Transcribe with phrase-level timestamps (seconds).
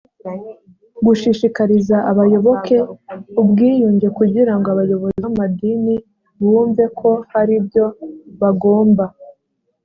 [1.05, 2.75] gushishikariza abayoboke
[3.41, 5.95] ubwiyunge kugira ngo abayobozi b amadini
[6.45, 7.85] bumve ko hari ibyo
[8.41, 9.05] bagomba